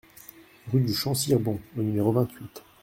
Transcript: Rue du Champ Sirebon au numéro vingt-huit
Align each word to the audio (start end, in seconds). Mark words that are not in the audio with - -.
Rue 0.73 0.79
du 0.81 0.95
Champ 0.95 1.13
Sirebon 1.13 1.59
au 1.77 1.83
numéro 1.83 2.11
vingt-huit 2.11 2.63